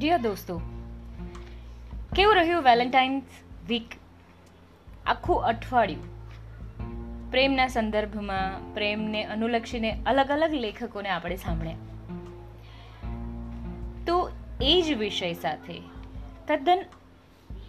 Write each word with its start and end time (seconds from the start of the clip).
Dear 0.00 0.18
દોસ્તો 0.18 0.54
કેવું 2.14 2.34
રહ્યું 2.34 2.62
વેલેન્ટાઇન્સ 2.62 3.24
વીક 3.68 3.96
આખું 5.06 5.44
અઠવાડિયું 5.44 6.08
પ્રેમના 7.30 7.66
સંદર્ભમાં 7.66 8.74
પ્રેમને 8.74 9.24
અનુલક્ષીને 9.24 9.90
અલગ 10.06 10.30
અલગ 10.30 10.54
લેખકોને 10.54 11.08
આપણે 11.08 11.36
સાંભળ્યા 11.36 11.76
તો 14.06 14.16
એ 14.62 14.82
જ 14.82 14.98
વિષય 14.98 15.32
સાથે 15.32 15.76
તદ્દન 16.48 16.84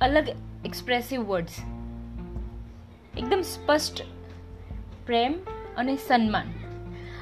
અલગ 0.02 0.28
એક્સપ્રેસિવ 0.66 1.22
વર્ડ્સ 1.22 1.58
એકદમ 3.18 3.42
સ્પષ્ટ 3.42 4.02
પ્રેમ 5.06 5.34
અને 5.78 5.96
સન્માન 5.96 6.54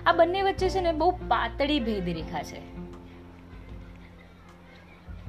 આ 0.06 0.14
બંને 0.14 0.42
વચ્ચે 0.42 0.70
છે 0.70 0.82
ને 0.82 0.92
બહુ 0.92 1.12
પાતળી 1.28 1.80
ભેદ 1.80 2.10
રેખા 2.10 2.44
છે 2.44 2.79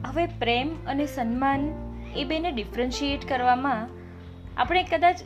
હવે 0.06 0.26
પ્રેમ 0.26 0.86
અને 0.86 1.06
સન્માન 1.06 1.68
એ 2.16 2.24
બેને 2.24 2.52
ડિફરન્શિએટ 2.52 3.28
કરવામાં 3.28 3.88
આપણે 4.56 4.82
કદાચ 4.82 5.20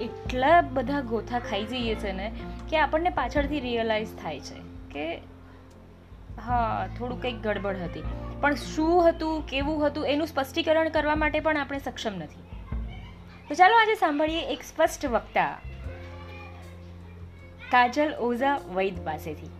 એટલા 0.00 0.60
બધા 0.60 1.00
ગોથા 1.00 1.38
ખાઈ 1.38 1.64
જઈએ 1.64 1.94
છે 1.94 2.12
ને 2.12 2.32
કે 2.70 2.78
આપણને 2.78 3.10
પાછળથી 3.10 3.60
રિયલાઇઝ 3.60 4.08
થાય 4.22 4.40
છે 4.40 4.54
કે 4.92 5.20
હા, 6.40 6.88
થોડું 6.98 7.22
કંઈક 7.22 7.42
ગડબડ 7.42 7.76
હતી. 7.76 8.02
પણ 8.40 8.54
શું 8.54 9.08
હતું, 9.08 9.46
કેવું 9.46 9.86
હતું, 9.86 10.06
એનું 10.06 10.26
સ્પષ્ટીકરણ 10.26 10.88
કરવા 10.88 11.14
માટે 11.14 11.40
પણ 11.40 11.56
આપણે 11.56 11.78
સક્ષમ 11.78 12.12
નથી. 12.14 12.42
તો 13.48 13.54
ચાલો 13.54 13.74
આજે 13.74 13.94
સાંભળીએ 13.94 14.40
એક 14.40 14.62
સ્પષ્ટ 14.62 15.06
વક્તા, 15.06 15.58
કાજલ 17.70 18.14
ઓઝા 18.14 18.60
વૈદ 18.74 19.04
પાસેથી. 19.04 19.50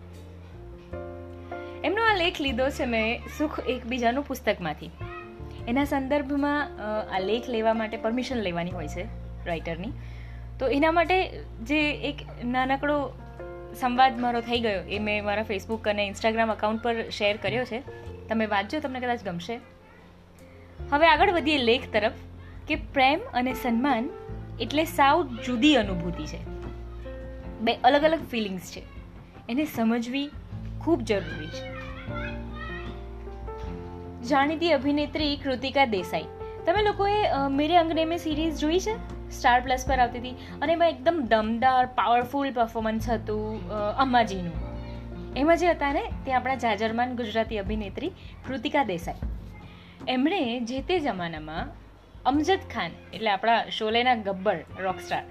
આ 2.15 2.17
લેખ 2.17 2.41
લીધો 2.41 2.71
છે 2.71 2.85
મેં 2.85 3.21
સુખ 3.39 3.61
એકબીજાનું 3.69 4.25
પુસ્તકમાંથી. 4.27 4.91
એના 5.69 5.85
સંદર્ભમાં 5.85 6.71
આ 7.15 7.19
લેખ 7.19 7.49
લેવા 7.49 7.75
માટે 7.75 7.97
પરમિશન 7.97 8.37
લેવાની 8.37 8.71
હોય 8.71 8.89
છે 8.89 9.03
રાઇટરની. 9.47 9.93
તો 10.59 10.69
એના 10.69 10.93
માટે 10.93 11.45
જે 11.63 11.91
એક 11.91 12.45
નાનકડો 12.45 13.19
સંવાદ 13.81 14.21
મારો 14.21 14.41
થઈ 14.41 14.61
ગયો 14.61 14.81
એ 14.81 14.99
મેં 14.99 15.25
મારા 15.25 15.43
ફેસબુક 15.43 15.89
અને 15.89 16.07
ઇન્સ્ટાગ્રામ 16.07 16.53
અકાઉન્ટ 16.53 16.83
પર 16.83 17.11
શેર 17.11 17.37
કર્યો 17.37 17.65
છે. 17.65 17.83
તમે 18.29 18.47
વાંચજો, 18.47 18.81
તમને 18.81 19.01
કદાચ 19.01 19.25
ગમશે. 19.25 19.61
હવે 20.91 21.07
આગળ 21.07 21.31
વધીએ 21.31 21.59
લેખ 21.59 21.93
તરફ, 21.93 22.13
કે 22.69 22.75
પ્રેમ 22.75 23.21
અને 23.33 23.55
સન્માન 23.55 24.11
એટલે 24.61 24.85
સાવ 24.85 25.37
જુદી 25.47 25.77
અનુભૂતિ 25.77 26.27
છે. 26.27 26.45
બે 27.61 27.75
અલગ 27.75 28.03
અલગ 28.03 28.29
ફિલિંગ્સ 28.31 28.73
છે. 28.73 28.83
એને 29.49 29.65
સમજવી 29.65 30.31
ખૂબ 30.81 31.01
જરૂરી 31.01 31.47
છે. 31.47 31.74
જાણીતી 34.31 34.73
અભિનેત્રી 34.73 35.33
કૃતિકા 35.37 35.85
દેસાઈ. 35.95 36.27
તમે 36.67 36.83
લોકોએ 36.83 37.17
મેરે 37.51 37.77
અંગને 37.77 38.05
મેં 38.11 38.19
સિરીઝ 38.19 38.61
જોઈ 38.61 38.81
છે? 38.81 38.95
સ્ટાર 39.31 39.61
પ્લસ 39.61 39.85
પર 39.89 39.99
આવતી 39.99 40.21
હતી. 40.21 40.37
અને 40.63 40.73
એમાં 40.73 40.89
એકદમ 40.89 41.19
દમદાર 41.33 41.87
પાવરફુલ 41.99 42.53
પરફોર્મન્સ 42.53 43.09
હતું 43.11 43.71
અમ્માજીનું. 44.05 44.57
એમાં 45.37 45.57
જે 45.57 45.71
હતા 45.71 45.93
ને, 45.93 46.05
તે 46.27 46.33
આપણા 46.33 46.61
જાજરમાન 46.65 47.17
ગુજરાતી 47.17 47.59
અભિનેત્રી 47.59 48.13
કૃતિકા 48.47 48.85
દેસાઈ. 48.85 49.21
એમણે 50.09 50.41
જે 50.61 50.81
તે 50.83 50.99
જમાનામાં 51.01 51.73
અમજદ 52.25 52.63
ખાન, 52.75 52.93
એટલે 53.15 53.31
આપણા 53.31 53.59
શોલેના 53.71 54.17
ગબ્બર 54.27 54.59
રોકસ્ટાર 54.81 55.25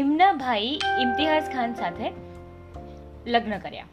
એમના 0.00 0.32
ભાઈ 0.42 0.78
ઇમ્તિહાઝ 1.02 1.48
ખાન 1.54 1.74
સાથે 1.74 2.06
લગ્ન 3.26 3.58
કર્યા. 3.58 3.88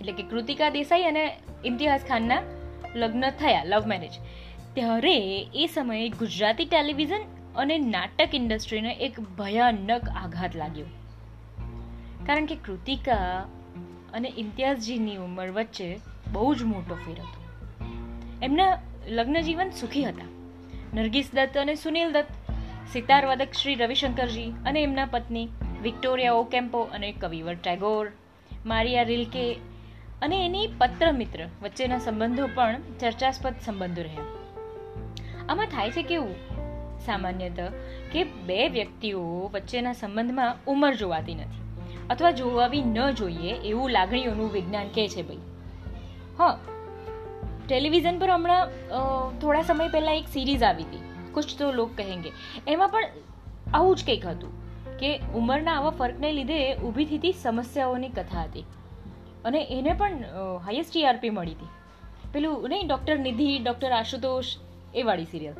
એટલે 0.00 0.12
કે 0.12 0.24
કૃતિકા 0.30 0.70
દેસાઈ 0.70 1.02
અને 1.02 1.24
ઇમ્તિહાઝ 1.64 2.04
ખાનના 2.08 2.40
લગ્ન 2.94 3.30
થયા 3.30 3.64
લવ 3.64 3.86
મેરેજ 3.86 4.12
ત્યારે 4.74 5.40
એ 5.54 5.66
સમયે 5.66 6.08
ગુજરાતી 6.08 6.64
ટેલિવિઝન 6.64 7.20
અને 7.56 7.78
નાટક 7.78 8.34
ઇન્ડસ્ટ્રીને 8.34 8.92
એક 8.92 9.20
ભયાનક 9.20 10.08
આઘાત 10.08 10.56
લાગ્યો. 10.56 10.86
કારણ 12.26 12.46
કે 12.46 12.56
કૃતિકા 12.56 13.46
અને 14.12 14.32
ઇમ્તિયાઝજીની 14.36 15.16
ઉંમર 15.16 15.50
વચ્ચે 15.50 16.00
બહુ 16.32 16.54
જ 16.54 16.62
મોટો 16.62 16.94
ફેર 16.94 17.20
હતો. 17.20 17.42
એમના 18.42 18.78
લગ્ન 19.08 19.40
જીવન 19.40 19.70
સુખી 19.70 20.04
હતા. 20.04 20.24
નરગીસ 20.94 21.30
દત્ત 21.34 21.58
અને 21.58 21.74
સુનિલ 21.74 22.12
દત્ત 22.12 22.26
સિતારવાદક 22.92 23.52
શ્રી 23.52 23.74
રવિશંકરજી 23.74 24.52
અને 24.66 24.82
એમના 24.82 25.06
પત્ની 25.06 25.48
વિક્ટોરિયા 25.82 26.32
ઓકેમ્પો 26.32 26.80
અને 26.80 27.12
કવિવર 27.12 27.54
ટેગોર, 27.54 28.08
મારિયા 28.66 29.02
રિલ્કે 29.02 29.56
અને 30.22 30.36
એની 30.46 30.66
પત્ર 30.78 31.12
મિત્ર 31.12 31.40
વચ્ચેના 31.62 31.98
સંબંધો 31.98 32.46
પણ 32.54 32.80
ચર્ચાસ્પદ 33.00 33.54
સંબંધો 33.64 34.02
રહ્યા. 34.02 34.26
આમાં 35.48 35.66
થાય 35.66 35.90
છે 35.90 36.02
કેવું? 36.02 36.34
સામાન્યત 36.98 37.60
કે 38.12 38.24
બે 38.24 38.68
વ્યક્તિઓ 38.68 39.22
વચ્ચેના 39.54 39.92
સંબંધમાં 39.92 40.56
ઉંમર 40.66 40.94
જોવાતી 40.94 41.34
નથી 41.34 41.62
અથવા 42.10 42.30
જોવાવી 42.30 42.82
ન 42.82 42.98
જોઈએ 43.10 43.54
એવું 43.68 43.90
લાગણીઓનું 43.90 44.52
વિજ્ઞાન 44.52 44.88
કહે 44.88 45.08
છે 45.08 45.22
ભાઈ. 45.22 45.38
હા, 46.38 46.58
ટેલિવિઝન 47.68 48.18
પર 48.18 48.30
હમણાં 48.30 48.68
થોડા 49.40 49.62
સમય 49.62 49.88
પહેલાં 49.88 50.14
એક 50.14 50.28
સિરીઝ 50.32 50.62
આવી 50.62 50.82
હતી 50.82 51.32
કુછ 51.32 51.54
તો 51.58 51.72
લોક 51.72 51.96
કહેંગે. 51.96 52.32
એમાં 52.68 52.88
પણ 52.88 53.04
આવું 53.74 53.96
જ 53.96 54.04
કંઈક 54.06 54.26
હતું 54.26 54.52
કે 54.98 55.10
ઉંમરના 55.34 55.74
આવા 55.74 55.90
ફરકને 55.90 56.32
લીધે 56.32 56.58
ઊભી 56.76 57.04
થતી 57.04 57.32
સમસ્યાઓની 57.32 58.08
કથા 58.08 58.42
હતી. 58.42 58.64
અને 59.44 59.60
એને 59.70 59.92
પણ 59.92 60.24
હાઈએસ્ટ 60.64 60.92
ટીઆરપી 60.92 61.30
મળી 61.30 61.52
હતી. 61.52 61.72
પેલું 62.34 62.68
નહીં 62.68 62.88
ડૉક્ટર 62.88 63.18
નિધિ 63.18 63.48
ડૉક્ટર 63.58 63.92
આશુતોષ, 63.92 64.56
એ 64.94 65.02
વાળી 65.02 65.24
સિરિયલ 65.24 65.56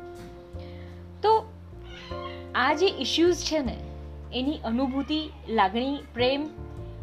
તો 1.23 1.31
આ 2.55 2.73
જે 2.73 2.87
ઇશ્યુઝ 2.99 3.43
છે 3.43 3.59
ને, 3.59 3.77
એની 4.33 4.59
અનુભૂતિ, 4.63 5.21
લાગણી, 5.49 5.95
પ્રેમ, 6.13 6.41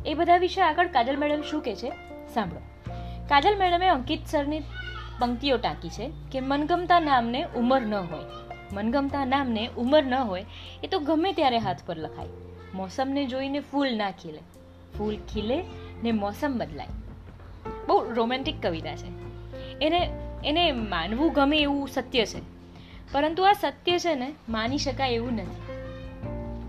એ 0.07 0.15
બધા 0.15 0.37
વિશે 0.37 0.61
આગળ 0.63 0.89
કાજલ 0.89 1.17
મેડમ 1.17 1.43
શું 1.43 1.63
કહે 1.63 1.75
છે? 1.75 1.91
સાંભળો. 2.35 2.63
કાજલ 3.29 3.59
મેડમે 3.59 3.89
અંકિત 3.89 4.23
સરની 4.27 4.63
પંક્તિઓ 5.21 5.57
ટાંકી 5.57 5.91
છે 5.91 6.07
કે 6.33 6.41
મનગમતા 6.41 7.01
નામને 7.01 7.41
ઉંમર 7.57 7.83
ન 7.83 7.95
હોય. 7.95 8.27
મનગમતા 8.73 9.25
નામને 9.25 9.63
ઉંમર 9.77 10.03
ન 10.05 10.15
હોય, 10.15 10.45
એ 10.85 10.87
તો 10.87 10.99
ગમે 11.01 11.33
ત્યારે 11.33 11.59
હાથ 11.59 11.83
પર 11.87 11.97
લખાય. 11.97 12.33
મોસમને 12.75 13.23
જોઈને 13.27 13.61
ફૂલ 13.61 13.91
ના 13.97 14.11
ખીલે. 14.13 14.43
ફૂલ 14.99 15.17
ખીલે 15.31 15.59
ને 16.03 16.13
મોસમ 16.13 16.59
બદલાય. 16.59 16.87
બહુ 17.89 18.15
રોમેન્ટિક 18.15 18.63
કવિતા 18.63 18.97
છે. 18.97 19.21
એને 19.81 20.11
એને 20.45 20.73
માનવું 20.73 21.33
ગમે 21.33 21.59
એવું 21.59 21.89
સત્ય 21.89 22.27
છે. 22.27 22.39
પરંતુ 23.13 23.43
આ 23.43 23.53
સત્ય 23.53 23.99
છે 23.99 24.15
ને 24.15 24.35
માની 24.49 24.79
શકાય 24.79 25.11
એવું 25.11 25.33
નથી. 25.33 25.81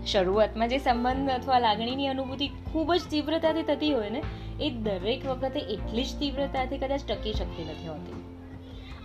શરૂઆતમાં 0.06 0.68
જે 0.68 0.78
સંબંધ 0.78 1.30
અથવા 1.30 1.58
લાગણીની 1.58 2.06
અનુભૂતિ 2.06 2.48
ખૂબ 2.72 2.94
જ 2.94 3.00
તીવ્રતાથી 3.10 3.62
થતી 3.62 3.92
હોય 3.92 4.10
ને, 4.10 4.22
એ 4.60 4.70
દરેક 4.70 5.26
વખતે 5.26 5.60
એટલી 5.60 6.04
જ 6.04 6.18
તીવ્રતાથી 6.18 6.78
કદાચ 6.78 7.00
ટકી 7.08 7.32
શકતી 7.32 7.64
નથી 7.64 7.88
હોતી. 7.88 8.12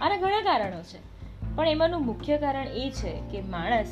આના 0.02 0.18
ઘણા 0.18 0.42
કારણો 0.42 0.82
છે. 0.82 1.18
પણ 1.56 1.68
એમાંનું 1.68 2.06
મુખ્ય 2.06 2.38
કારણ 2.38 2.68
એ 2.68 2.92
છે 2.92 3.22
કે 3.32 3.42
માણસ 3.42 3.88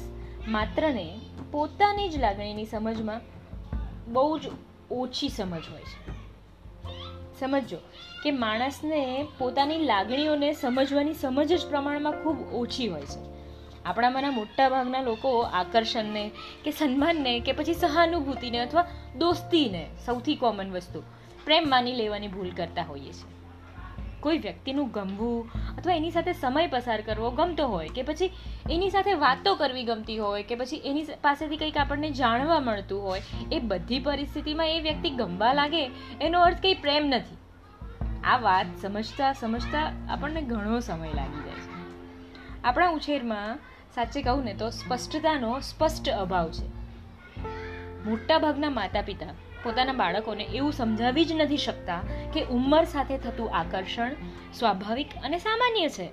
માત્રને 0.47 1.19
પોતાની 1.52 2.09
જ 2.09 2.17
લાગણીની 2.17 2.66
સમજમાં 2.66 3.22
બહુ 4.13 4.40
જ 4.40 4.41
ઓછી 4.91 5.29
સમજ 5.29 5.63
હોય 5.72 5.81
છે. 5.81 6.15
સમજો 7.40 7.78
કે 8.23 8.31
માણસને 8.31 9.28
પોતાની 9.38 9.85
લાગણીઓને 9.85 10.53
સમજવાની 10.53 11.13
સમજ 11.13 11.53
જ 11.53 11.68
પ્રમાણમાં 11.69 12.23
ખૂબ 12.23 12.38
ઓછી 12.53 12.88
હોય 12.88 13.01
છે. 13.01 13.19
આપણામાંના 13.85 14.31
મોટા 14.31 14.69
ભાગના 14.69 15.01
લોકો 15.01 15.41
આકર્ષણને 15.41 16.31
કે 16.63 16.72
સન્માનને 16.72 17.40
કે 17.40 17.51
પછી 17.51 17.73
સહાનુભૂતિને 17.73 18.59
અથવા 18.59 18.88
દોસ્તીને 19.18 19.88
સૌથી 20.06 20.35
કોમન 20.35 20.72
વસ્તુ 20.72 21.03
પ્રેમ 21.46 21.69
માની 21.69 21.96
લેવાની 21.96 22.28
ભૂલ 22.28 22.51
કરતા 22.51 22.84
હોઈએ 22.84 23.11
છીએ. 23.11 23.34
કોઈ 24.25 24.37
વ્યક્તિનું 24.37 24.91
ગમવું 24.91 25.49
અથવા 25.77 25.93
એની 25.93 26.11
સાથે 26.11 26.33
સમય 26.33 26.67
પસાર 26.67 27.01
કરવો 27.01 27.31
ગમતો 27.31 27.67
હોય 27.67 27.89
કે 27.89 28.03
પછી 28.03 28.31
એની 28.72 28.89
સાથે 28.89 29.13
વાતો 29.13 29.55
કરવી 29.55 29.83
ગમતી 29.83 30.17
હોય 30.17 30.43
કે 30.43 30.55
પછી 30.55 30.81
એની 30.85 31.05
પાસેથી 31.22 31.57
કંઈક 31.57 31.77
આપણને 31.77 32.09
જાણવા 32.11 32.59
મળતું 32.59 33.03
હોય, 33.03 33.22
એ 33.51 33.59
બધી 33.59 33.99
પરિસ્થિતિમાં 33.99 34.69
એ 34.69 34.79
વ્યક્તિ 34.79 35.09
ગમવા 35.09 35.53
લાગે, 35.53 35.91
એનો 36.22 36.41
અર્થ 36.41 36.61
કંઈ 36.61 36.73
પ્રેમ 36.73 37.05
નથી. 37.05 37.37
આ 38.23 38.37
વાત 38.37 38.66
સમજતા 38.81 39.33
સમજતા 39.33 39.91
આપણને 40.09 40.41
ઘણો 40.41 40.79
સમય 40.79 41.13
લાગી 41.13 41.43
જાય 41.43 41.61
છે. 41.61 42.63
આપણા 42.63 42.89
ઉછેરમાં 42.89 43.59
સાચે 43.95 44.22
કહું 44.22 44.43
ને 44.43 44.53
તો 44.53 44.69
સ્પષ્ટતાનો 44.69 45.59
સ્પષ્ટ 45.59 46.09
અભાવ 46.09 46.51
છે. 46.51 46.67
મોટા 48.09 48.37
ભાગના 48.37 48.69
માતા 48.69 49.01
પિતા 49.01 49.25
પોતાના 49.66 49.94
બાળકોને 49.94 50.44
એવું 50.44 50.73
સમજાવી 50.73 51.26
જ 51.26 51.32
નથી 51.32 51.58
શકતા 51.58 52.02
કે 52.34 52.44
ઉંમર 52.44 52.84
સાથે 52.84 53.17
થતું 53.17 53.56
આકર્ષણ 53.56 54.12
સ્વાભાવિક 54.53 55.08
અને 55.23 55.38
સામાન્ય 55.38 55.90
છે. 55.90 56.06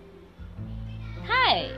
હાય! 1.22 1.68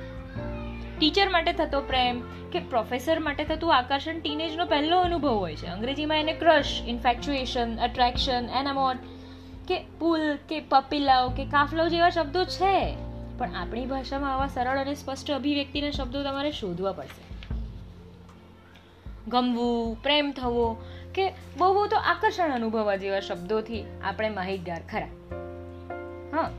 ટીચર 0.99 1.29
માટે 1.29 1.53
થતો 1.53 1.81
પ્રેમ 1.81 2.23
કે 2.51 2.59
પ્રોફેસર 2.59 3.19
માટે 3.19 3.45
થતું 3.45 3.77
આકર્ષણ 3.77 4.21
ટીનેજનો 4.21 4.67
પહેલો 4.67 5.01
અનુભવ 5.01 5.29
હોય 5.29 5.57
છે. 5.57 5.67
અંગ્રેજીમાં 5.67 6.19
એને 6.19 6.33
ક્રશ 6.33 6.83
ઇન્ફેક્ચ્યુએશન 6.87 7.77
અટ્રેક્શન 7.77 8.49
એનામોન 8.49 8.97
કે 9.69 9.85
પુલ 9.99 10.37
કે 10.49 10.61
પપીલાવ 10.61 11.31
કે 11.31 11.45
કાફલો 11.45 11.89
જેવા 11.89 12.11
શબ્દો 12.11 12.45
છે. 12.45 12.97
પણ 13.39 13.55
આપણી 13.57 13.87
ભાષામાં 13.87 14.35
આવા 14.35 14.47
સરળ 14.47 14.79
અને 14.79 14.95
સ્પષ્ટ 14.95 15.31
અભિવ્યક્તિના 15.31 15.91
શબ્દો 15.91 16.23
તમારે 16.23 16.53
શોધવા 16.53 16.93
પડશે. 16.93 17.25
ગમવું, 19.29 20.03
પ્રેમ 20.03 20.33
થવો 20.33 20.77
કે 21.15 21.33
બહુ 21.57 21.87
તો 21.87 21.97
આકર્ષણ 21.97 22.53
અનુભવવા 22.53 22.97
જેવા 22.97 23.21
શબ્દોથી 23.21 23.85
આપણે 24.03 24.29
માહિતગાર 24.29 24.83
ખરા. 24.91 25.07
હા, 26.37 26.51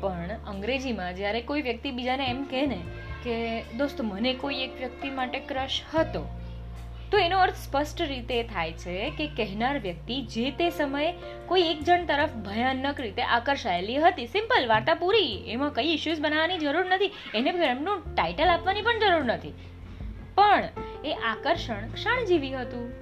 પણ 0.00 0.30
અંગ્રેજીમાં 0.46 1.16
જ્યારે 1.16 1.40
કોઈ 1.40 1.62
વ્યક્તિ 1.62 1.90
બીજાને 1.90 2.26
એમ 2.26 2.44
કહે 2.44 2.66
ને 2.66 2.78
કે, 3.22 3.62
દોસ્ત, 3.62 4.00
મને 4.00 4.34
કોઈ 4.34 4.54
એક 4.54 4.78
વ્યક્તિ 4.78 5.10
માટે 5.10 5.38
ક્રશ 5.38 5.80
હતો, 5.94 6.38
તો 7.10 7.18
એનો 7.18 7.38
અર્થ 7.38 7.54
સ્પષ્ટ 7.54 8.02
રીતે 8.02 8.42
થાય 8.42 8.72
છે 8.72 9.10
કે 9.10 9.26
કહેનાર 9.26 9.78
વ્યક્તિ 9.78 10.22
જે 10.22 10.50
તે 10.50 10.70
સમયે 10.70 11.14
કોઈ 11.46 11.62
એક 11.62 11.82
જણ 11.82 12.06
તરફ 12.06 12.34
ભયાનક 12.34 13.00
રીતે 13.00 13.22
આકર્ષાયેલી 13.22 13.96
હતી. 13.96 14.26
સિમ્પલ 14.26 14.68
વાર્તા 14.68 14.94
પૂરી. 14.94 15.44
એમાં 15.46 15.70
કઈ 15.70 15.94
ઇશ્યુઝ 15.94 16.20
બનાવવાની 16.20 16.58
જરૂર 16.58 16.86
નથી. 16.86 17.12
એને 17.34 17.50
એમનું 17.50 18.14
ટાઇટલ 18.14 18.48
આપવાની 18.48 18.82
પણ 18.82 18.98
જરૂર 18.98 19.24
નથી. 19.24 19.52
પણ 20.34 20.68
એ 21.04 21.12
આકર્ષણ 21.12 21.88
ક્ષણજીવી 21.88 22.54
હતું. 22.54 23.01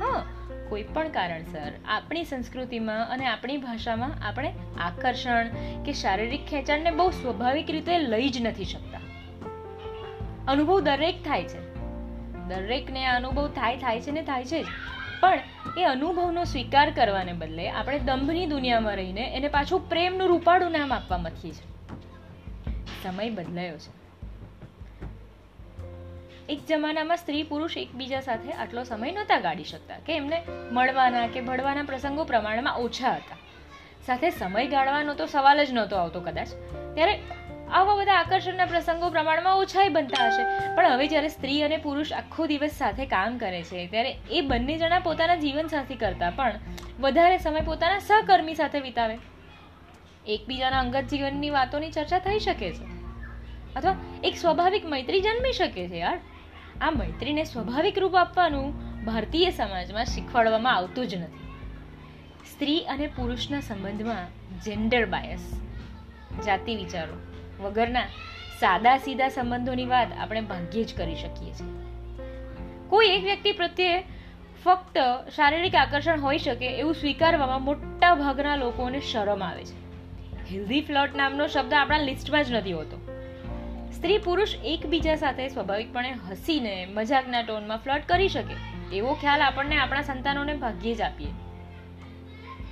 હા, 0.00 0.24
કોઈ 0.68 0.82
પણ 0.82 1.08
કારણસર. 1.08 1.72
આપણી 1.88 2.24
સંસ્કૃતિમાં 2.24 3.10
અને 3.10 3.26
આપણી 3.26 3.56
ભાષામાં 3.56 4.28
આપણે 4.28 4.54
આકર્ષણ 4.80 5.46
કે 5.84 5.92
શારીરિક 5.92 6.46
ખેંચાણને 6.46 6.90
બહુ 6.90 7.10
સ્વાભાવિક 7.10 7.70
રીતે 7.70 7.98
લઈ 7.98 8.28
જ 8.28 8.42
નથી 8.42 8.64
શકતા. 8.64 9.00
અનુભવ 10.48 10.80
દરેક 10.80 11.24
થાય 11.24 11.44
છે. 11.44 11.74
દરેકને 12.48 13.06
આ 13.06 13.16
અનુભવ 13.16 13.48
થાય 13.48 13.76
થાય 13.76 14.00
છે 14.00 14.10
ને 14.10 14.22
થાય 14.22 14.44
છે 14.44 14.62
જ. 14.62 14.66
પણ 15.20 15.38
એ 15.78 15.84
અનુભવનો 15.84 16.44
સ્વીકાર 16.44 16.90
કરવાને 16.90 17.32
બદલે 17.32 17.70
આપણે 17.70 17.98
દંભની 17.98 18.46
દુનિયામાં 18.46 18.96
રહીને 18.96 19.34
એને 19.36 19.48
પાછું 19.48 19.88
પ્રેમનું 19.88 20.28
રૂપાળું 20.28 20.72
નામ 20.72 20.92
આપવા 20.92 21.18
મથીએ 21.18 21.52
છીએ. 21.52 21.70
સમય 23.02 23.30
બદલાયો 23.30 23.78
છે. 23.78 23.99
એક 26.48 26.58
જમાનામાં 26.68 27.16
સ્ત્રી 27.16 27.42
પુરુષ 27.42 27.76
એકબીજા 27.76 28.20
સાથે 28.20 28.52
આટલો 28.52 28.84
સમય 28.84 29.10
નહોતા 29.10 29.40
ગાળી 29.40 29.64
શકતા 29.64 29.94
કે 30.06 30.16
એમને 30.16 30.42
મળવાના 30.72 31.26
કે 31.26 31.40
ભળવાના 31.40 31.82
પ્રસંગો 31.82 32.24
પ્રમાણમાં 32.24 32.76
ઓછા 32.76 33.10
હતા. 33.10 33.36
સાથે 34.06 34.30
સમય 34.30 34.66
ગાળવાનો 34.66 35.14
તો 35.14 35.26
સવાલ 35.26 35.64
જ 35.64 35.72
નહોતો 35.72 35.96
આવતો 35.96 36.20
કદાચ. 36.20 36.48
ત્યારે 36.94 37.18
આવા 37.72 37.94
બધા 37.94 38.12
આકર્ષણના 38.12 38.66
પ્રસંગો 38.66 39.10
પ્રમાણમાં 39.10 39.56
ઓછાય 39.56 39.88
બનતા 39.88 40.26
હશે. 40.26 40.76
પણ 40.76 40.86
હવે 40.86 41.06
જ્યારે 41.06 41.28
સ્ત્રી 41.28 41.62
અને 41.62 41.76
પુરુષ 41.76 42.12
આખો 42.12 42.46
દિવસ 42.46 42.70
સાથે 42.70 43.06
કામ 43.06 43.38
કરે 43.38 43.62
છે, 43.62 43.86
ત્યારે 43.86 44.16
એ 44.30 44.40
બંને 44.40 44.78
જણા 44.78 44.98
પોતાના 44.98 45.36
જીવન 45.36 45.66
સાથી 45.66 45.94
કરતા 45.94 46.30
પણ 46.30 46.52
વધારે 47.00 47.38
સમય 47.38 47.60
પોતાના 47.60 47.98
સહકર્મી 47.98 48.54
સાથે 48.54 48.80
વિતાવે. 48.80 49.18
એકબીજાના 50.26 50.78
અંગત 50.78 51.04
જીવનની 51.04 51.50
વાતોની 51.50 51.90
ચર્ચા 51.90 52.18
થઈ 52.18 52.38
શકે 52.38 52.72
છે. 52.72 53.00
અથવા 53.76 53.96
એક 54.24 54.36
સ્વાભાવિક 54.36 54.84
મૈત્રી 54.84 55.20
જન્મી 55.20 55.52
શકે 55.52 55.88
છે 55.88 55.98
યાર. 55.98 56.20
આ 56.80 56.90
મૈત્રીને 56.90 57.44
સ્વાભાવિક 57.44 57.98
રૂપ 57.98 58.16
આપવાનું 58.16 58.72
ભારતીય 59.04 59.50
સમાજમાં 59.50 60.04
શીખવાડવામાં 60.04 60.76
આવતું 60.76 61.06
જ 61.06 61.14
નથી. 61.14 61.46
સ્ત્રી 62.52 62.80
અને 62.80 63.06
પુરુષના 63.06 63.60
સંબંધમાં 63.60 64.60
જેન્ડર 64.60 65.06
બાયસ 65.06 65.60
જાતિ 66.46 66.76
વિચારો 66.76 67.14
વગરના 67.62 68.02
સાદા 68.60 68.98
સીધા 68.98 69.28
સંબંધોની 69.28 69.84
વાત 69.84 70.08
આપણે 70.18 70.40
ભાગ્યે 70.40 70.84
જ 70.84 70.96
કરી 70.96 71.14
શકીએ 71.14 71.52
છીએ. 71.52 71.66
કોઈ 72.88 73.06
એક 73.06 73.24
વ્યક્તિ 73.24 73.52
પ્રત્યે 73.52 74.04
ફક્ત 74.64 74.98
શારીરિક 75.36 75.74
આકર્ષણ 75.74 76.20
હોઈ 76.20 76.38
શકે 76.38 76.78
એવું 76.78 76.94
સ્વીકારવામાં 76.94 77.62
મોટા 77.62 78.14
ભાગના 78.14 78.56
લોકોને 78.56 79.00
શરમ 79.00 79.42
આવે 79.42 79.64
છે. 79.64 79.78
હેલ્ધી 80.52 80.80
ફ્લોટ 80.80 81.16
નામનો 81.16 81.46
શબ્દ 81.46 81.74
આપણા 81.74 81.98
લિસ્ટમાં 81.98 82.44
જ 82.44 82.52
નથી 82.52 82.72
હોતો. 82.72 83.09
સ્ત્રી 83.96 84.18
પુરુષ 84.18 84.54
એકબીજા 84.64 85.14
સાથે 85.16 85.48
સ્વાભાવિકપણે 85.48 86.10
હસીને, 86.10 86.86
મજાકના 86.86 87.42
ટોનમાં 87.42 87.78
ફ્લર્ટ 87.78 88.08
કરી 88.08 88.28
શકે, 88.28 88.56
એવો 88.96 89.14
ખ્યાલ 89.14 89.42
આપણને 89.42 89.76
આપણા 89.76 90.02
સંતાનોને 90.02 90.54
ભાગ્યે 90.54 90.94
જ 90.94 91.00
આપીએ. 91.00 91.32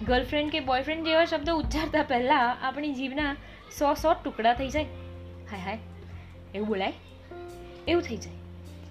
ગર્લફ્રેન્ડ 0.07 0.53
કે 0.53 0.61
બોયફ્રેન્ડ 0.61 1.05
જેવા 1.05 1.25
શબ્દો 1.25 1.57
ઉચ્ચારતા 1.57 2.03
પહેલાં 2.03 2.67
આપણી 2.67 2.95
જીવના 2.95 3.37
સો 3.79 3.95
સો 3.95 4.13
ટુકડા 4.13 4.55
થઈ 4.55 4.69
જાય. 4.69 4.85
હાય 5.51 5.61
હાય, 5.61 5.79
એવું 6.55 6.69
બોલાય? 6.69 6.93
એવું 7.89 8.03
થઈ 8.03 8.17
જાય. 8.17 8.35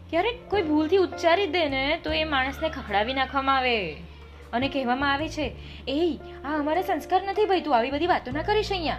ક્યારેક 0.10 0.50
કોઈ 0.50 0.62
ભૂલથી 0.62 0.98
ઉચ્ચારી 0.98 1.48
દે 1.48 1.70
ને 1.70 2.00
તો 2.04 2.12
એ 2.12 2.24
માણસને 2.24 2.70
ખખડાવી 2.70 3.14
નાખવામાં 3.14 3.58
આવે. 3.58 3.94
અને 4.54 4.68
કહેવામાં 4.70 5.14
આવે 5.14 5.30
છે 5.30 5.56
એ 5.88 6.20
આ 6.46 6.58
અમારા 6.58 6.82
સંસ્કાર 6.82 7.24
નથી 7.24 7.46
ભાઈ, 7.46 7.62
તું 7.62 7.78
આવી 7.78 7.92
બધી 7.92 8.08
વાતો 8.08 8.32
ના 8.32 8.42
કરીશ 8.42 8.72
અહીંયા. 8.72 8.98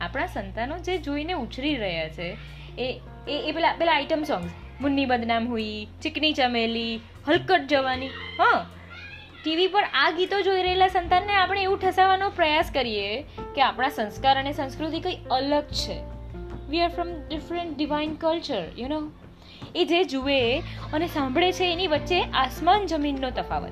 આપણા 0.00 0.26
સંતાનો 0.26 0.78
જે 0.78 0.98
જોઈને 0.98 1.32
ઉછરી 1.32 1.76
રહ્યા 1.76 2.08
છે, 2.08 2.36
એ 2.78 3.00
એ 3.28 3.42
એ 3.48 3.52
પેલા 3.52 3.72
પેલા 3.72 3.92
આઈટમ 3.92 4.22
સોંગ્સ 4.22 4.50
મુન્ની 4.80 5.06
બદનામ 5.06 5.48
હુઈ, 5.48 5.86
ચીકની 6.02 6.32
ચમેલી, 6.32 7.00
હલકટ 7.28 7.60
જવાની. 7.68 8.06
હા. 8.08 8.66
ટીવી 9.44 9.66
પર 9.66 9.84
આ 9.94 10.10
ગીતો 10.10 10.40
જોઈ 10.40 10.62
રહેલા 10.62 10.88
સંતાનને 10.88 11.32
આપણે 11.32 11.62
એવું 11.62 11.80
ઠસાવવાનો 11.80 12.30
પ્રયાસ 12.30 12.70
કરીએ 12.74 13.22
કે 13.54 13.62
આપણા 13.62 13.88
સંસ્કાર 13.88 14.38
અને 14.38 14.52
સંસ્કૃતિ 14.52 15.00
કંઈ 15.00 15.16
અલગ 15.30 15.62
છે. 15.62 16.00
We 16.68 16.80
are 16.80 16.88
from 16.88 17.28
different 17.28 17.76
divine 17.76 18.14
culture 18.14 18.62
you 18.78 18.88
know 18.88 19.10
એ 19.74 19.84
જે 19.84 20.04
જુએ 20.04 20.60
અને 20.92 21.06
સાંભળે 21.06 21.52
છે 21.52 21.72
એની 21.72 21.86
વચ્ચે 21.86 22.22
આસમાન 22.22 22.86
જમીનનો 22.86 23.30
તફાવત. 23.30 23.70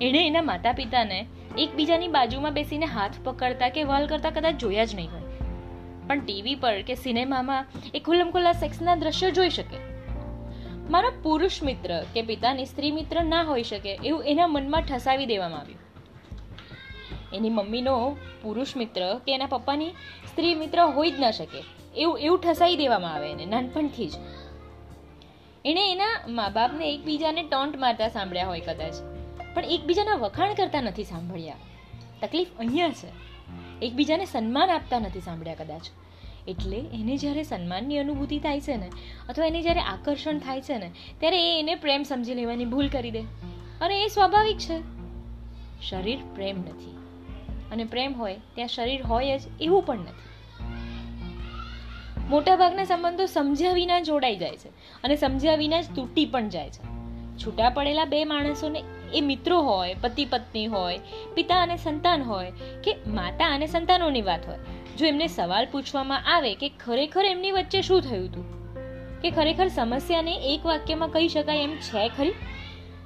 એણે 0.00 0.26
એના 0.26 0.42
માતા 0.42 0.72
પિતાને 0.72 1.26
એકબીજાની 1.58 2.08
બાજુમાં 2.08 2.54
બેસીને 2.54 2.86
હાથ 2.86 3.12
પકડતા 3.24 3.68
કે 3.68 3.84
વાલ 3.84 4.06
કરતા 4.06 4.30
કદાચ 4.30 4.54
જોયા 4.54 4.84
જ 4.84 4.94
નહીં 4.94 5.10
હોય. 5.10 5.19
પણ 6.10 6.24
ટીવી 6.24 6.54
પર 6.54 6.82
કે 6.82 6.94
સિનેમામાં 6.94 7.66
એ 7.94 8.00
ખુલ્લમ 8.00 8.30
ખુલ્લા 8.30 8.52
સેક્સના 8.52 8.94
દ્રશ્યો 8.94 9.30
જોઈ 9.30 9.50
શકે. 9.50 9.78
મારા 10.90 11.10
પુરુષ 11.22 11.62
મિત્ર 11.62 11.90
કે 12.14 12.22
પિતાની 12.22 12.64
સ્ત્રી 12.64 12.90
મિત્ર 12.90 13.24
ના 13.24 13.42
હોઈ 13.42 13.62
શકે 13.62 13.92
એવું 14.04 14.24
એના 14.24 14.46
મનમાં 14.46 14.82
ઠસાવી 14.82 15.26
દેવામાં 15.26 15.60
આવ્યું. 15.60 15.78
એની 17.32 17.50
મમ્મીનો 17.50 18.16
પુરુષ 18.42 18.76
મિત્ર 18.76 19.02
કે 19.26 19.34
એના 19.34 19.46
પપ્પાની 19.46 19.90
સ્ત્રી 20.30 20.54
મિત્ર 20.54 20.82
હોઈ 20.96 21.10
જ 21.10 21.20
ના 21.20 21.30
શકે 21.30 21.60
એવું 21.96 22.18
એવું 22.18 22.40
ઠસાઈ 22.40 22.76
દેવામાં 22.76 23.14
આવે 23.14 23.30
એને, 23.30 23.46
નાનપણથી 23.46 24.08
જ. 24.08 24.12
એણે 25.64 25.92
એના 25.92 26.12
મા 26.28 26.48
બાપને 26.48 26.94
એકબીજાને 26.94 27.42
ટોન્ટ 27.42 27.78
મારતા 27.78 28.08
સાંભળ્યા 28.08 28.46
હોય 28.46 28.60
કદાચ, 28.60 28.94
પણ 29.54 29.64
એકબીજાના 29.64 30.14
વખાણ 30.14 30.54
કરતા 30.54 30.80
નથી 30.80 31.04
સાંભળ્યા. 31.04 31.56
તકલીફ 32.22 32.48
અહીંયા 32.58 32.88
છે. 32.88 33.10
એકબીજાને 33.82 34.24
સન્માન 34.24 34.70
આપતા 34.70 34.98
નથી 34.98 35.20
સાંભળ્યા 35.20 35.54
કદાચ. 35.54 35.84
એટલે 36.48 36.78
એને 36.78 37.16
જ્યારે 37.16 37.42
સન્માનની 37.42 37.98
અનુભૂતિ 37.98 38.38
થાય 38.38 38.60
છે 38.60 38.76
ને, 38.76 38.90
અથવા 39.28 39.46
એને 39.46 39.62
જ્યારે 39.62 39.80
આકર્ષણ 39.80 40.38
થાય 40.38 40.60
છે 40.60 40.78
ને, 40.78 40.90
ત્યારે 41.18 41.56
એ 41.56 41.60
એને 41.60 41.74
પ્રેમ 41.74 42.02
સમજી 42.02 42.34
લેવાની 42.34 42.64
ભૂલ 42.64 42.88
કરી 42.88 43.10
દે. 43.10 43.20
અને 43.80 44.02
એ 44.02 44.06
સ્વાભાવિક 44.06 44.58
છે. 44.58 45.00
શરીર 45.90 46.18
પ્રેમ 46.34 46.58
નથી. 46.58 46.96
અને 47.72 47.84
પ્રેમ 47.84 48.14
હોય, 48.14 48.36
ત્યાં 48.54 48.68
શરીર 48.68 49.02
હોય 49.02 49.38
જ 49.38 49.42
એવું 49.60 49.82
પણ 49.82 49.98
નથી. 49.98 50.30
મોટાભાગના 52.28 52.84
સંબંધો 52.84 53.26
સમજ્યા 53.26 53.72
વિના 53.72 54.00
જોડાઈ 54.00 54.36
જાય 54.36 54.56
છે 54.56 54.68
અને 55.04 55.16
સમજ્યા 55.16 55.54
વિના 55.54 55.82
જ 55.82 55.94
તૂટી 55.96 56.24
પણ 56.24 56.48
જાય 56.48 56.70
છે. 56.70 57.00
છૂટા 57.36 57.70
પડેલા 57.70 58.04
બે 58.04 58.24
માણસોને 58.24 58.82
એ 59.14 59.20
મિત્રો 59.20 59.60
હોય 59.60 59.94
પતિ 59.94 60.24
પત્ની 60.24 60.66
હોય, 60.66 61.00
પિતા 61.34 61.62
અને 61.62 61.76
સંતાન 61.76 62.22
હોય, 62.22 62.52
કે 62.84 62.96
માતા 63.06 63.48
અને 63.48 63.66
સંતાનોની 63.66 64.22
વાત 64.22 64.48
હોય 64.48 64.58
જો 65.00 65.06
એમને 65.06 65.26
સવાલ 65.26 65.66
પૂછવામાં 65.72 66.24
આવે 66.36 66.54
કે 66.54 66.68
ખરેખર 66.68 67.24
એમની 67.24 67.50
વચ્ચે 67.50 67.82
શું 67.82 68.00
થયું 68.00 68.24
હતું? 68.24 68.44
કે 69.22 69.30
ખરેખર 69.30 69.68
સમસ્યાને 69.68 70.34
એક 70.54 70.66
વાક્યમાં 70.66 71.08
કહી 71.08 71.28
શકાય 71.28 71.62
એમ 71.62 71.76
છે 71.76 72.08
ખરી? 72.08 72.32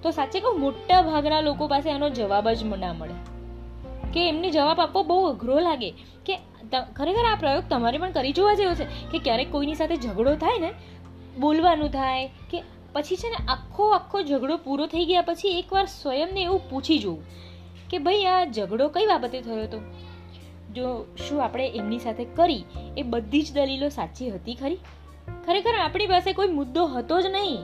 તો 0.02 0.10
સાચે 0.10 0.40
કહું, 0.40 0.60
મોટા 0.60 1.02
ભાગના 1.02 1.40
લોકો 1.40 1.68
પાસે 1.68 1.90
આનો 1.90 2.08
જવાબ 2.10 2.50
જ 2.50 2.64
ના 2.64 2.92
મળે. 2.92 3.16
કે 4.12 4.28
એમને 4.28 4.50
જવાબ 4.50 4.80
આપવો 4.80 5.02
બહુ 5.02 5.26
અઘરો 5.26 5.58
લાગે 5.58 5.90
કે 6.26 6.36
ખરેખર 6.96 7.24
આ 7.32 7.36
પ્રયોગ 7.40 7.64
તમારે 7.70 7.98
પણ 7.98 8.12
કરી 8.12 8.32
જોવા 8.32 8.54
જેવો 8.54 8.74
છે? 8.74 8.84
કે 8.84 9.18
ક્યારેક 9.18 9.52
કોઈની 9.52 9.74
સાથે 9.74 9.96
ઝઘડો 9.96 10.34
થાય 10.34 10.58
ને, 10.58 10.72
બોલવાનું 11.38 11.88
થાય, 11.88 12.26
કે 12.50 12.62
પછી 12.92 13.16
છે 13.16 13.28
ને 13.28 13.46
આખો 13.48 13.90
આખો 13.90 14.22
ઝઘડો 14.22 14.56
પૂરો 14.56 14.86
થઈ 14.86 15.04
ગયા 15.04 15.22
પછી 15.22 15.58
એકવાર 15.58 15.86
સ્વયંને 15.86 16.42
એવું 16.42 16.70
પૂછી 16.70 16.98
જોવું 16.98 17.24
કે 17.90 17.98
ભાઈ 17.98 18.24
આ 18.24 18.44
ઝઘડો 18.44 18.88
કઈ 18.88 19.06
બાબતે 19.06 19.40
થયો 19.40 19.62
હતો? 19.62 19.80
જો 20.74 21.06
શું 21.28 21.44
આપણે 21.44 21.68
એમની 21.68 21.98
સાથે 21.98 22.24
કરી, 22.24 22.64
એ 22.96 23.02
બધી 23.02 23.42
જ 23.42 23.52
દલીલો 23.52 23.88
સાચી 23.88 24.30
હતી 24.30 24.54
ખરી? 24.54 24.78
ખરેખર 25.46 25.74
આપણી 25.74 26.06
પાસે 26.06 26.32
કોઈ 26.32 26.48
મુદ્દો 26.48 26.86
હતો 26.86 27.20
જ 27.20 27.26
નહીં 27.26 27.58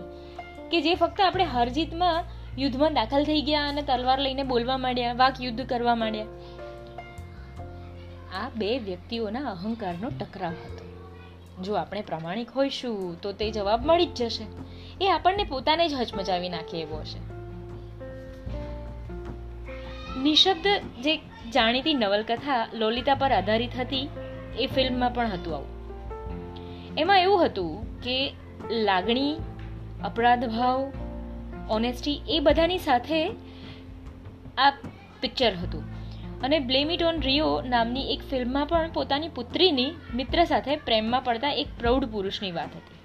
કે 0.71 0.81
જે 0.81 0.95
ફક્ત 0.95 1.21
આપણે 1.21 1.45
હરજીતમાં 1.45 2.25
યુદ્ધમાં 2.59 2.95
દાખલ 2.95 3.25
થઈ 3.25 3.43
ગયા 3.43 3.69
અને 3.69 3.83
તલવાર 3.83 4.19
લઈને 4.19 4.43
બોલવા 4.43 4.76
માંડ્યા 4.76 5.12
વાક 5.12 5.40
યુદ્ધ 5.40 5.67
કરવા 5.67 5.95
માંડ્યા. 5.95 6.26
આ 8.35 8.50
બે 8.57 8.79
વ્યક્તિઓના 8.79 9.50
અહંકારનો 9.50 10.11
ટકરાવ 10.11 10.52
હતો. 10.52 10.90
જો 11.62 11.75
આપણે 11.75 12.02
પ્રામાણિક 12.02 12.50
હોઈશું, 12.50 13.21
તો 13.21 13.33
તે 13.33 13.50
જવાબ 13.50 13.87
મળી 13.87 14.07
જ 14.07 14.14
જશે. 14.14 14.45
એ 15.05 15.11
આપણને 15.11 15.45
પોતાને 15.45 15.88
જ 15.88 15.95
હચમચાવી 15.95 16.49
નાખે 16.49 16.81
એવો 16.81 16.97
હશે. 16.97 17.40
નિશબ્દ 20.21 20.67
જે 21.02 21.17
જાણીતી 21.49 21.94
નવલકથા 21.94 22.68
લોલિતા 22.75 23.14
પર 23.14 23.32
આધારિત 23.32 23.76
હતી, 23.80 24.09
એ 24.59 24.66
ફિલ્મમાં 24.66 25.14
પણ 25.14 25.26
હતું 25.26 25.54
આવું. 25.54 25.80
એમાં 26.99 27.20
એવું 27.20 27.47
હતું 27.47 28.00
કે 28.00 28.32
લાગણી, 28.70 29.37
અપરાધ 30.04 30.44
ભાવ 30.44 30.92
ઓનેસ્ટી 31.70 32.23
એ 32.28 32.40
બધાની 32.40 32.78
સાથે 32.78 33.28
આ 34.59 34.70
પિક્ચર 35.20 35.52
હતું. 35.54 36.00
અને 36.42 36.59
બ્લેમ 36.59 36.90
ઇટ 36.90 37.02
ઓન 37.02 37.20
રિયો 37.20 37.62
નામની 37.66 38.12
એક 38.12 38.20
ફિલ્મમાં 38.30 38.66
પણ 38.66 38.90
પોતાની 38.92 39.28
પુત્રીની 39.28 39.92
મિત્ર 40.14 40.44
સાથે 40.44 40.76
પ્રેમમાં 40.76 41.25
પડતા 41.25 41.50
એક 41.50 41.66
પ્રૌઢ 41.78 42.04
પુરુષની 42.04 42.52
વાત 42.52 42.76
હતી. 42.76 43.00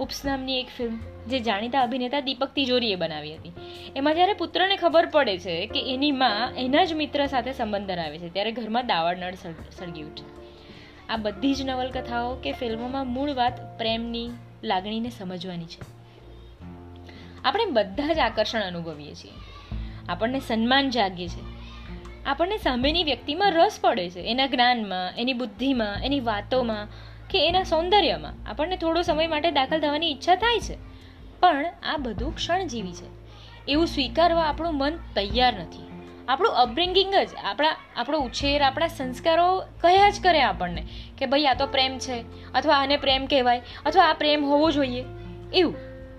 ઉપસ 0.00 0.24
નામની 0.24 0.60
એક 0.60 0.66
ફિલ્મ 0.76 0.98
જે 1.28 1.40
જાણીતા 1.40 1.82
અભિનેતા 1.82 2.20
દીપક 2.20 2.50
તિજોરીએ 2.54 2.94
બનાવી 2.94 3.34
હતી. 3.34 3.52
એમાં 3.96 4.14
જ્યારે 4.14 4.32
પુત્રને 4.32 4.76
ખબર 4.76 5.06
પડે 5.06 5.38
છે 5.38 5.66
કે 5.66 5.94
એની 5.94 6.10
માં 6.10 6.52
એના 6.52 6.84
જ 6.84 6.92
મિત્ર 6.92 7.26
સાથે 7.26 7.52
સંબંધ 7.52 7.86
ધરાવે 7.86 8.18
છે, 8.18 8.28
ત્યારે 8.28 8.52
ઘરમાં 8.52 8.86
દાવાળ 8.86 9.16
નળ 9.16 9.34
સળગી 9.78 10.02
ઉઠે. 10.02 10.24
આ 11.08 11.16
બધી 11.16 11.54
જ 11.54 11.62
નવલકથાઓ 11.62 12.34
કે 12.34 12.52
ફિલ્મોમાં 12.52 13.06
મૂળ 13.06 13.32
વાત 13.32 13.78
પ્રેમની 13.78 14.30
લાગણીને 14.64 15.10
સમજવાની 15.10 15.64
છે. 15.64 15.94
આપણે 17.44 17.64
બધા 17.64 18.12
જ 18.12 18.18
આકર્ષણ 18.18 18.60
અનુભવીએ 18.60 19.14
છીએ. 19.14 19.32
આપણને 20.08 20.40
સન્માન 20.40 20.90
જાગે 20.90 21.28
છે. 21.28 21.54
આપણને 22.24 22.56
સામેની 22.56 23.04
વ્યક્તિમાં 23.04 23.52
રસ 23.52 23.78
પડે 23.80 24.10
છે. 24.10 24.20
એના 24.20 24.46
જ્ઞાનમાં, 24.46 25.20
એની 25.20 25.32
બુદ્ધિમાં, 25.32 26.04
એની 26.04 26.20
વાતોમાં 26.20 26.88
કે 27.30 27.48
એના 27.48 27.62
સૌંદર્યમાં 27.62 28.50
આપણને 28.50 28.76
થોડો 28.76 29.02
સમય 29.02 29.26
માટે 29.26 29.50
દાખલ 29.50 29.80
થવાની 29.80 30.10
ઈચ્છા 30.10 30.34
થાય 30.34 30.60
છે. 30.60 30.76
પણ 31.40 31.66
આ 31.82 31.96
બધું 31.96 32.34
ક્ષણજીવી 32.36 32.92
છે. 32.92 33.24
એવું 33.68 33.86
સ્વીકારવા 33.86 34.42
આપણું 34.42 34.78
મન 34.78 34.96
તૈયાર 35.14 35.54
નથી. 35.54 35.84
આપણું 36.28 36.52
અપબ્રિંગિંગ 36.52 37.14
જ 37.14 37.28
આપણા, 37.44 37.76
આપણો 37.96 38.18
ઉછેર, 38.18 38.62
આપણા 38.62 38.86
સંસ્કારો 38.86 39.60
કયા 39.60 40.10
જ 40.10 40.20
કરે 40.22 40.42
આપણને 40.42 40.86
કે 41.18 41.26
ભાઈ 41.26 41.44
આ 41.44 41.54
તો 41.54 41.66
પ્રેમ 41.66 41.98
છે, 41.98 42.24
અથવા 42.52 42.74
આને 42.74 42.96
પ્રેમ 42.96 43.26
કહેવાય, 43.26 43.62
અથવા 43.86 44.04
આ 44.04 44.12
પ્રેમ 44.12 44.44
હોવો 44.44 44.70
જોઈએ. 44.70 45.04
એવું. 45.54 45.74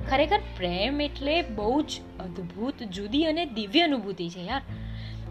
ખરેખર 0.10 0.40
પ્રેમ 0.58 1.02
એટલે 1.02 1.42
બહુ 1.42 1.82
જ 1.82 1.92
અદ્ભુત, 2.20 2.84
જુદી 2.84 3.26
અને 3.26 3.46
દિવ્ય 3.46 3.82
અનુભૂતિ 3.82 4.30
છે 4.30 4.40
યાર. 4.40 4.62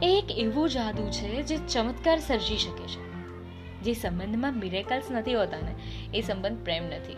એ 0.03 0.07
એક 0.19 0.39
એવું 0.39 0.69
જાદુ 0.69 1.11
છે 1.11 1.43
જે 1.43 1.57
ચમત્કાર 1.57 2.19
સર્જી 2.19 2.57
શકે 2.57 2.87
છે. 2.87 3.14
જે 3.85 3.95
સંબંધમાં 3.95 4.59
મિરેકલ્સ 4.59 5.05
નથી 5.11 5.35
હોતા 5.35 5.57
ને, 5.61 5.75
એ 6.19 6.21
સંબંધ 6.21 6.59
પ્રેમ 6.59 6.87
નથી. 6.87 7.17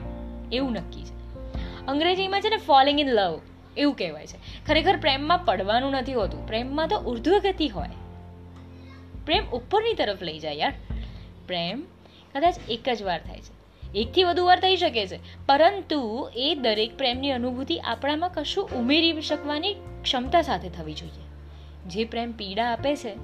એવું 0.53 0.73
નક્કી 0.73 1.05
છે. 1.05 1.27
અંગ્રેજીમાં 1.87 2.41
છે 2.41 2.49
ને 2.49 2.57
ફોલિંગ 2.57 3.01
ઇન 3.01 3.09
લવ 3.09 3.41
એવું 3.77 3.95
કહેવાય 3.95 4.27
છે. 4.27 4.67
ખરેખર 4.67 4.97
પ્રેમમાં 4.97 5.39
પડવાનું 5.39 5.91
નથી 5.91 6.13
હોતું. 6.13 6.47
પ્રેમમાં 6.47 6.89
તો 6.89 6.99
ઉર્ધ્વગતિ 6.99 7.69
હોય. 7.69 7.89
પ્રેમ 9.27 9.47
ઉપરની 9.47 9.95
તરફ 9.95 10.23
લઈ 10.23 10.39
જાય 10.39 10.55
યાર. 10.55 10.75
પ્રેમ 11.47 11.83
કદાચ 12.35 12.57
એક 12.69 12.95
જ 12.95 13.03
વાર 13.03 13.23
થાય 13.23 13.41
છે. 13.41 13.57
એકથી 13.99 14.25
વધુ 14.25 14.45
વાર 14.45 14.61
થઈ 14.61 14.77
શકે 14.77 15.07
છે. 15.07 15.47
પરંતુ 15.47 16.31
એ 16.35 16.55
દરેક 16.55 16.99
પ્રેમની 16.99 17.31
અનુભૂતિ 17.31 17.77
આપણામાં 17.77 18.31
કશું 18.31 18.69
ઉમેરી 18.71 19.21
શકવાની 19.21 19.75
ક્ષમતા 20.03 20.43
સાથે 20.43 20.69
થવી 20.69 20.95
જોઈએ. 20.95 21.25
જે 21.87 22.05
પ્રેમ 22.05 22.33
પીડા 22.33 22.73
આપે 22.73 22.97
છે, 22.97 23.15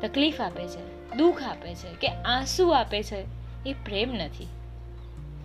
તકલીફ 0.00 0.40
આપે 0.40 0.66
છે 0.68 0.93
દુઃખ 1.16 1.42
આપે 1.42 1.74
છે 1.74 1.94
કે 1.94 2.08
આંસુ 2.08 2.68
આપે 2.68 3.02
છે 3.02 3.24
એ 3.66 3.72
પ્રેમ 3.72 4.12
નથી. 4.12 4.46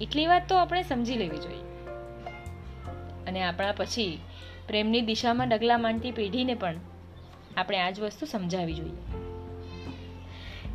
એટલી 0.01 0.27
વાત 0.27 0.49
તો 0.49 0.55
આપણે 0.55 0.83
સમજી 0.83 1.15
લેવી 1.15 1.37
જોઈએ. 1.37 1.63
અને 3.27 3.43
આપણા 3.43 3.71
પછી 3.71 4.19
પ્રેમની 4.67 5.01
દિશામાં 5.01 5.49
ડગલા 5.49 5.77
માંડતી 5.77 6.11
પેઢીને 6.11 6.53
પણ 6.53 6.75
આપણે 7.57 7.77
આ 7.77 7.89
જ 7.89 7.99
વસ્તુ 7.99 8.25
સમજાવી 8.25 8.73
જોઈએ. 8.73 9.19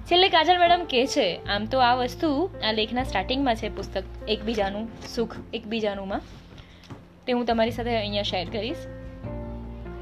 છેલ્લે 0.04 0.28
કાજલ 0.28 0.58
મેડમ 0.58 0.86
કહે 0.90 1.06
છે, 1.06 1.36
આમ 1.36 1.64
તો 1.64 1.78
આ 1.78 1.94
વસ્તુ 1.94 2.50
આ 2.68 2.72
લેખના 2.72 3.04
સ્ટાર્ટિંગમાં 3.04 3.56
છે 3.56 3.76
પુસ્તક. 3.76 4.02
એકબીજાનું 4.28 4.88
સુખ 5.14 5.36
એકબીજાનુંમાં 5.54 6.20
તે 7.26 7.32
હું 7.32 7.46
તમારી 7.46 7.70
સાથે 7.70 7.96
અહીંયા 7.96 8.22
શેર 8.22 8.50
કરીશ. 8.50 8.76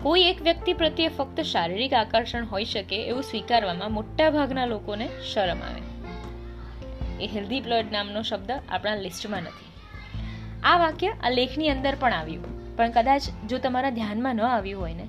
કોઈ 0.02 0.20
એક 0.20 0.42
વ્યક્તિ 0.42 0.72
પ્રત્યે 0.72 1.08
ફક્ત 1.08 1.40
શારીરિક 1.40 1.92
આકર્ષણ 1.92 2.44
હોઈ 2.44 2.64
શકે 2.64 3.06
એવું 3.06 3.22
સ્વીકારવામાં 3.22 3.92
મોટા 3.92 4.30
ભાગના 4.30 4.66
લોકોને 4.66 5.08
શરમ 5.34 5.58
આવે. 5.58 5.82
એ 7.24 7.26
હેલ્ધી 7.26 7.60
બ્લડ 7.60 7.92
નામનો 7.92 8.22
શબ્દ 8.22 8.50
આપણા 8.68 8.94
લિસ્ટમાં 8.94 9.42
નથી. 9.42 9.72
આ 10.62 10.78
વાક્ય 10.78 11.08
આ 11.08 11.30
લેખની 11.30 11.68
અંદર 11.68 11.94
પણ 12.00 12.12
આવ્યું. 12.12 12.76
પણ 12.76 12.90
કદાચ 12.90 13.22
જો 13.48 13.58
તમારા 13.58 13.90
ધ્યાનમાં 13.90 14.36
ન 14.36 14.40
આવ્યું 14.40 14.82
હોય 14.82 14.94
ને, 14.94 15.08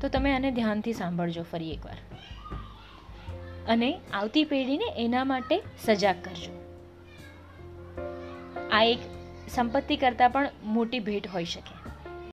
તો 0.00 0.08
તમે 0.08 0.32
આને 0.32 0.50
ધ્યાનથી 0.50 0.92
સાંભળજો 0.92 1.42
ફરી 1.42 1.72
એકવાર. 1.72 1.96
અને 3.68 4.00
આવતી 4.12 4.44
પેઢીને 4.44 5.04
એના 5.04 5.24
માટે 5.24 5.62
સજાગ 5.84 6.16
કરજો. 6.22 6.62
આ 8.72 8.82
એક 8.82 8.98
સંપત્તિ 9.48 9.96
કરતાં 9.96 10.30
પણ 10.30 10.48
મોટી 10.64 11.00
ભેટ 11.00 11.28
હોઈ 11.28 11.44
શકે. 11.44 11.81